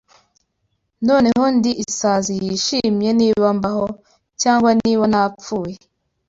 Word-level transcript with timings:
Noneho 1.07 1.45
ndi 1.55 1.71
Isazi 1.85 2.33
yishimye 2.45 3.09
Niba 3.19 3.47
mbaho, 3.57 3.85
Cyangwa 4.41 4.69
niba 4.83 5.05
napfuye 5.11 5.75